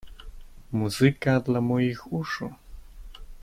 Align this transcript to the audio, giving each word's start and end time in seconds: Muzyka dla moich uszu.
Muzyka 0.77 1.33
dla 1.45 1.61
moich 1.61 2.01
uszu. 2.19 2.47